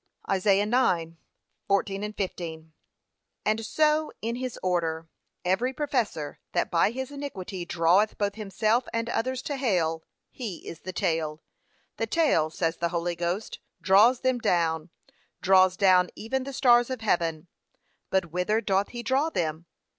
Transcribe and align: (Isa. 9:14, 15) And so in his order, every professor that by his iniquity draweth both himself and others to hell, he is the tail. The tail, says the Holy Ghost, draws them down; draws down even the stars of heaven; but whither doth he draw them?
(Isa. 0.27 0.49
9:14, 0.65 2.15
15) 2.17 2.73
And 3.45 3.63
so 3.63 4.11
in 4.19 4.37
his 4.37 4.57
order, 4.63 5.07
every 5.45 5.73
professor 5.73 6.39
that 6.53 6.71
by 6.71 6.89
his 6.89 7.11
iniquity 7.11 7.65
draweth 7.65 8.17
both 8.17 8.33
himself 8.33 8.87
and 8.93 9.09
others 9.11 9.43
to 9.43 9.57
hell, 9.57 10.01
he 10.31 10.67
is 10.67 10.79
the 10.79 10.91
tail. 10.91 11.43
The 11.97 12.07
tail, 12.07 12.49
says 12.49 12.77
the 12.77 12.89
Holy 12.89 13.15
Ghost, 13.15 13.59
draws 13.79 14.21
them 14.21 14.39
down; 14.39 14.89
draws 15.39 15.77
down 15.77 16.09
even 16.15 16.45
the 16.45 16.51
stars 16.53 16.89
of 16.89 17.01
heaven; 17.01 17.45
but 18.09 18.31
whither 18.31 18.59
doth 18.59 18.87
he 18.87 19.03
draw 19.03 19.29
them? 19.29 19.67